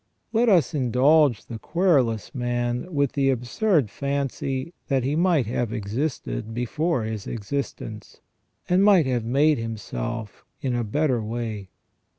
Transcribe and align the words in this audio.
Let 0.33 0.49
us 0.49 0.73
indulge 0.73 1.45
the 1.45 1.59
querulous 1.59 2.33
man 2.33 2.91
with 2.91 3.11
the 3.11 3.29
absurd 3.29 3.91
fancy 3.91 4.73
that 4.87 5.03
he 5.03 5.15
might 5.15 5.45
have 5.45 5.71
existed 5.71 6.55
before 6.55 7.03
his 7.03 7.27
existence, 7.27 8.19
and 8.67 8.83
might 8.83 9.05
have 9.05 9.23
made 9.25 9.59
himself 9.59 10.43
in 10.59 10.73
a 10.75 10.83
better 10.83 11.21
way. 11.21 11.69